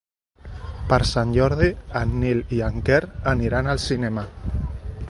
Per 0.93 0.97
Sant 1.09 1.35
Jordi 1.35 1.69
en 2.01 2.17
Nil 2.25 2.43
i 2.59 2.63
en 2.71 2.83
Quer 2.89 3.01
aniran 3.35 3.75
al 3.77 3.85
cinema. 3.87 4.27